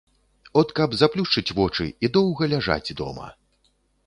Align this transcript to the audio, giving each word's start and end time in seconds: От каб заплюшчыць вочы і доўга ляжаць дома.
От 0.61 0.71
каб 0.79 0.95
заплюшчыць 1.01 1.53
вочы 1.59 1.85
і 2.09 2.11
доўга 2.17 2.51
ляжаць 2.55 2.95
дома. 3.05 3.31